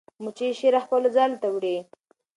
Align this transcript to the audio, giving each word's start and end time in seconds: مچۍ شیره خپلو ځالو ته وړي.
مچۍ 0.23 0.49
شیره 0.59 0.79
خپلو 0.85 1.07
ځالو 1.15 1.37
ته 1.41 1.47
وړي. 1.55 1.77